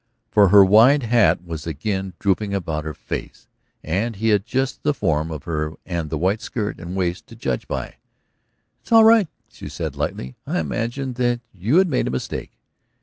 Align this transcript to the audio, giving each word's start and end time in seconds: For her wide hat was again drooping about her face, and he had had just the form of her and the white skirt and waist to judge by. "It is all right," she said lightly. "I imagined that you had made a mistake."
For 0.31 0.47
her 0.49 0.65
wide 0.65 1.03
hat 1.03 1.45
was 1.45 1.67
again 1.67 2.13
drooping 2.17 2.55
about 2.55 2.85
her 2.85 2.93
face, 2.95 3.47
and 3.83 4.15
he 4.15 4.29
had 4.29 4.41
had 4.41 4.45
just 4.47 4.81
the 4.81 4.95
form 4.95 5.29
of 5.29 5.43
her 5.43 5.73
and 5.85 6.09
the 6.09 6.17
white 6.17 6.41
skirt 6.41 6.79
and 6.79 6.95
waist 6.95 7.27
to 7.27 7.35
judge 7.35 7.67
by. 7.67 7.85
"It 7.89 7.95
is 8.83 8.91
all 8.91 9.03
right," 9.03 9.27
she 9.51 9.69
said 9.69 9.95
lightly. 9.95 10.37
"I 10.47 10.59
imagined 10.59 11.17
that 11.17 11.41
you 11.53 11.77
had 11.77 11.87
made 11.87 12.07
a 12.07 12.09
mistake." 12.09 12.51